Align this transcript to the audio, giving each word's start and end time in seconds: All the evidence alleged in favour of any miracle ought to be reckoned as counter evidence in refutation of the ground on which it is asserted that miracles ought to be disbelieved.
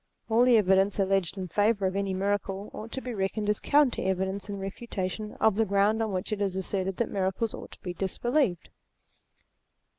All 0.31 0.45
the 0.45 0.57
evidence 0.57 0.97
alleged 0.97 1.37
in 1.37 1.47
favour 1.47 1.85
of 1.85 1.95
any 1.95 2.11
miracle 2.11 2.71
ought 2.73 2.91
to 2.93 3.01
be 3.01 3.13
reckoned 3.13 3.47
as 3.49 3.59
counter 3.59 4.01
evidence 4.01 4.49
in 4.49 4.57
refutation 4.57 5.33
of 5.33 5.55
the 5.57 5.63
ground 5.63 6.01
on 6.01 6.11
which 6.11 6.33
it 6.33 6.41
is 6.41 6.55
asserted 6.55 6.97
that 6.97 7.11
miracles 7.11 7.53
ought 7.53 7.69
to 7.73 7.81
be 7.83 7.93
disbelieved. 7.93 8.69